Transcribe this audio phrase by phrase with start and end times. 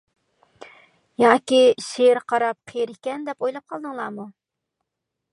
[1.25, 4.25] ياكى شېئىرغا قاراپ قېرى ئىكەن دەپ ئويلاپ قالدىڭلارمۇ؟